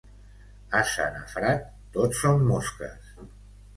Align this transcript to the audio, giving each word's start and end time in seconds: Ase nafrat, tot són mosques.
Ase 0.79 1.05
nafrat, 1.17 1.69
tot 1.99 2.17
són 2.23 2.43
mosques. 2.51 3.13